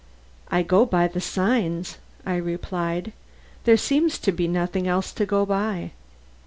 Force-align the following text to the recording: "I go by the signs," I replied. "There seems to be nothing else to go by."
"I 0.49 0.63
go 0.63 0.83
by 0.87 1.07
the 1.07 1.21
signs," 1.21 1.99
I 2.25 2.35
replied. 2.37 3.11
"There 3.65 3.77
seems 3.77 4.17
to 4.21 4.31
be 4.31 4.47
nothing 4.47 4.87
else 4.87 5.11
to 5.13 5.27
go 5.27 5.45
by." 5.45 5.91